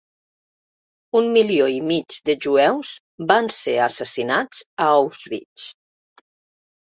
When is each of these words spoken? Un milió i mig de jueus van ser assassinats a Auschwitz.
Un 1.19 1.27
milió 1.33 1.65
i 1.73 1.75
mig 1.89 2.15
de 2.29 2.35
jueus 2.45 2.93
van 3.31 3.49
ser 3.57 3.75
assassinats 3.89 4.63
a 4.87 4.87
Auschwitz. 4.95 5.67